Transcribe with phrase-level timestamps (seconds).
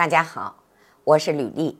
[0.00, 0.56] 大家好，
[1.04, 1.78] 我是吕丽。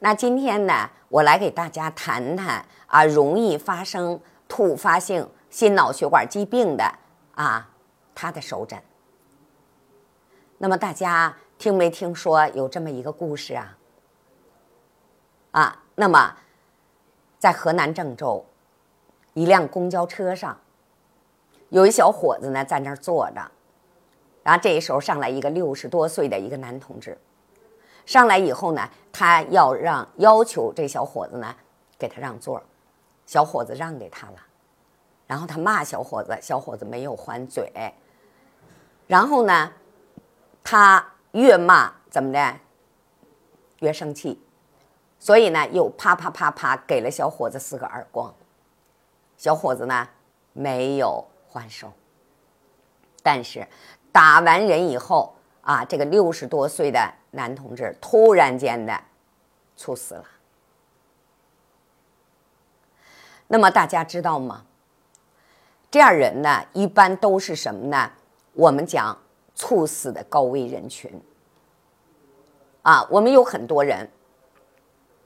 [0.00, 6.84] 那今天呢，我来给大家谈谈啊，容易发生突发性心脑血管疾病的
[7.34, 7.70] 啊，
[8.14, 8.78] 它的手诊。
[10.58, 13.78] 那么大家听没听说有这么一个故事啊？
[15.52, 16.36] 啊，那么
[17.38, 18.44] 在河南郑州
[19.32, 20.60] 一辆公交车上，
[21.70, 23.50] 有一小伙子呢在那儿坐着。
[24.42, 27.16] 然后这时候上来一个六十多岁的一个男同志，
[28.04, 31.54] 上来以后呢，他要让要求这小伙子呢
[31.96, 32.60] 给他让座，
[33.24, 34.36] 小伙子让给他了，
[35.28, 37.72] 然后他骂小伙子，小伙子没有还嘴，
[39.06, 39.72] 然后呢，
[40.64, 42.58] 他越骂怎么的
[43.78, 44.42] 越生气，
[45.20, 48.34] 所以呢又啪啪啪啪给了小伙子四个耳光，
[49.36, 50.08] 小伙子呢
[50.52, 51.92] 没有还手，
[53.22, 53.64] 但是。
[54.12, 59.00] 打完人以后啊，这个六十多岁的男同志突然间的
[59.74, 60.24] 猝死了。
[63.48, 64.64] 那么大家知道吗？
[65.90, 68.10] 这样人呢，一般都是什么呢？
[68.54, 69.16] 我们讲
[69.54, 71.10] 猝死的高危人群。
[72.82, 74.10] 啊，我们有很多人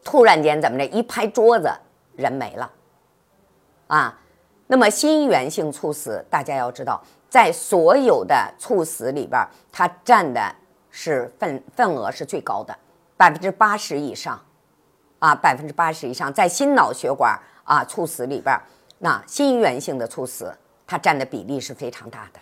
[0.04, 1.72] 突然间怎么着，一拍桌子，
[2.16, 2.72] 人没了。
[3.86, 4.20] 啊，
[4.68, 7.02] 那么心源性猝死，大家要知道。
[7.28, 10.40] 在所有的猝死里边，它占的
[10.90, 12.74] 是份份额是最高的，
[13.16, 14.40] 百分之八十以上，
[15.18, 18.58] 啊，百分之八十以上，在心脑血管啊猝死里边，
[18.98, 20.56] 那心源性的猝死
[20.86, 22.40] 它占的比例是非常大的。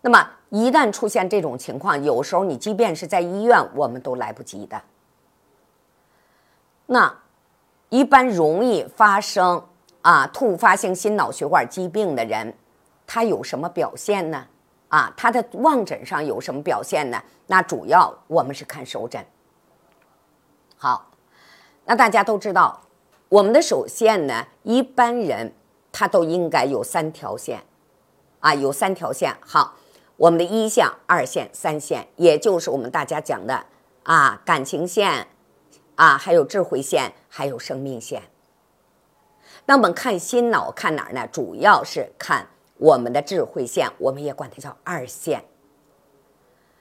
[0.00, 4.80] 那么一旦出现这种情况，有时候你即便是在医院，我们都来不及的。
[6.86, 7.14] 那
[7.90, 9.67] 一般容易发生
[10.08, 12.56] 啊突发性心脑血管疾病的人。
[13.06, 14.46] 他有什么表现呢？
[14.88, 17.22] 啊，他的望诊上有什么表现呢？
[17.46, 19.22] 那主要我们是看手诊。
[20.76, 21.10] 好，
[21.84, 22.80] 那大家都知道，
[23.28, 25.52] 我们的手线呢，一般人
[25.92, 27.62] 他都应该有三条线，
[28.40, 29.34] 啊，有三条线。
[29.40, 29.74] 好，
[30.16, 33.66] 我们的一线、二线、三线，也就是我们大家讲的
[34.04, 35.28] 啊，感情线，
[35.96, 38.22] 啊，还有智慧线，还有生命线。
[39.68, 41.28] 那我们看心脑看哪儿呢？
[41.30, 42.46] 主要是看。
[42.78, 45.44] 我们的智慧线，我们也管它叫二线。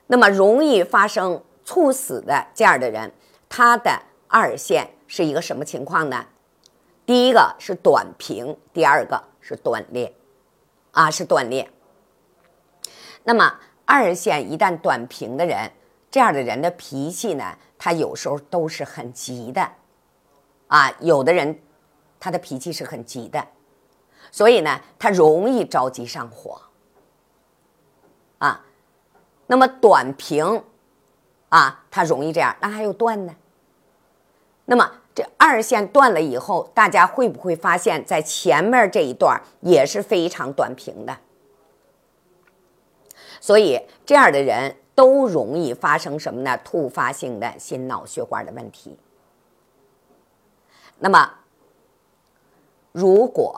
[0.06, 3.12] 那么容易发生猝死的这样的人，
[3.50, 6.24] 他的二线是一个什么情况呢？
[7.04, 10.14] 第一个是短平，第二个是断裂，
[10.92, 11.68] 啊，是断裂。
[13.24, 15.72] 那么二线一旦短平的人，
[16.12, 19.68] 这样的人的脾气呢，他有时候都是很急的，
[20.68, 21.60] 啊，有的人
[22.20, 23.48] 他的脾气是很急的。
[24.32, 26.62] 所以呢，他容易着急上火，
[28.40, 28.66] 啊，
[29.48, 30.64] 那么短平，
[31.50, 32.56] 啊，他容易这样。
[32.60, 33.34] 那还有断呢？
[34.66, 41.18] 那么这二线断了以后，大家会不会发现，在前面这一段也是非常短平的？
[43.40, 46.60] 所以这样的人都容易发生什么呢？
[46.66, 48.98] 突发性的心脑血管的问题。
[51.00, 51.32] 那么，
[52.98, 53.54] 如果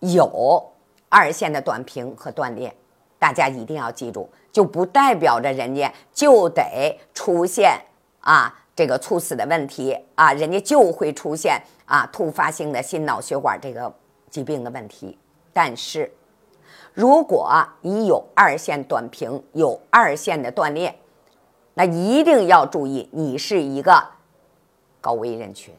[0.00, 0.70] 有
[1.08, 2.70] 二线的短平和断裂，
[3.18, 7.80] 大家一定要记住，就不代表着人家就得出现
[8.20, 13.90] 啊这个猝死的问题啊，人家就会出现啊突发性的心脑血管这个
[14.28, 15.18] 疾病的问题。
[15.54, 16.12] 但是，
[16.92, 17.50] 如果
[17.80, 20.94] 你有二线短平，有二线的断裂，
[21.72, 24.06] 那一定要注意，你是一个
[25.00, 25.74] 高危人群。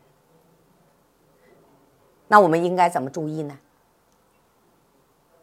[2.30, 3.60] 那我们应该怎么注意呢？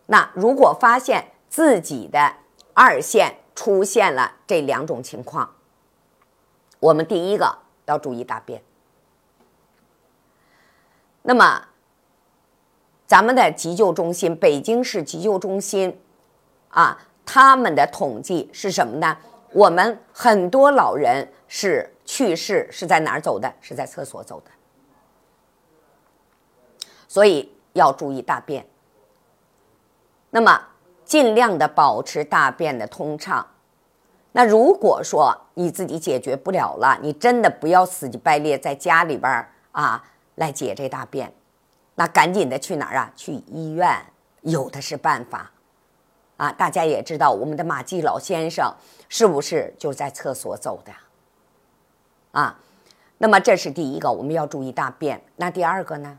[0.07, 2.33] 那如果发现自己的
[2.73, 5.55] 二线出现了这两种情况，
[6.81, 8.63] 我们第一个要注意大便。
[11.23, 11.67] 那么，
[13.07, 16.01] 咱们的急救中心，北京市急救中心，
[16.69, 19.19] 啊，他们的统计是什么呢？
[19.53, 23.53] 我们很多老人是去世是在哪儿走的？
[23.61, 24.51] 是在厕所走的，
[27.17, 28.67] 所以要注意大便。
[30.29, 30.61] 那么，
[31.03, 33.47] 尽量的保持大便的通畅。
[34.33, 40.05] 那如果说你自己解决不了了，你真的不要死乞白赖在家里边儿啊
[40.35, 41.33] 来解这大便，
[41.95, 43.11] 那赶紧的去哪儿啊？
[43.17, 43.99] 去医院，
[44.43, 45.51] 有的是办法。
[46.37, 48.71] 啊，大家也知道我们的马季老先生
[49.09, 50.93] 是不是就在厕所走的？
[52.33, 52.59] 啊，
[53.17, 55.23] 那么这是第一个，我们要注意大便。
[55.37, 56.19] 那第二个呢？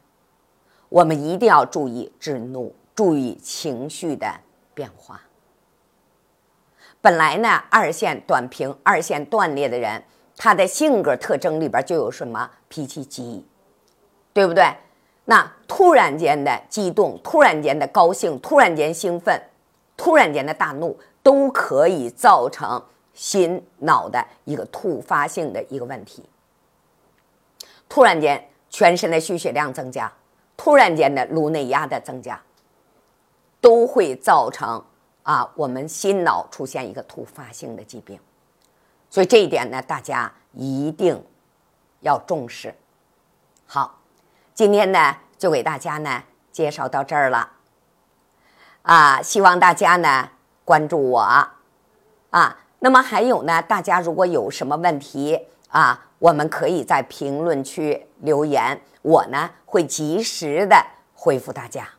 [0.90, 2.76] 我们一定要注意制怒。
[2.96, 4.28] 注意情绪的
[4.74, 5.22] 变化。
[7.00, 10.04] 本来呢，二线短平、二线断裂的人，
[10.36, 13.46] 他的性格特征里边就有什么脾气急，
[14.34, 14.76] 对不对？
[15.26, 19.40] 那突然间的激动，突然间的高兴，突然间兴奋，
[19.96, 22.84] 突然间的大怒，都可以造成
[23.14, 26.24] 心脑的一个突发性的一个问题。
[27.88, 30.12] 突然间，全身的需血量增加，
[30.68, 32.42] 突然间的颅内压的增加，
[33.62, 34.84] 都会造成。
[35.24, 38.20] 啊，我们心脑出现一个突发性的疾病，
[39.10, 41.24] 所以这一点呢，大家一定
[42.02, 42.76] 要重视。
[43.66, 44.00] 好，
[44.54, 46.22] 今天呢就给大家呢
[46.52, 47.50] 介绍到这儿了。
[48.82, 50.32] 啊，希望大家呢
[50.66, 52.58] 关注我啊。
[52.80, 61.97] 那么还有呢，大家如果有什么问题啊，我们可以在评论区留言，我呢会及时的回复大家。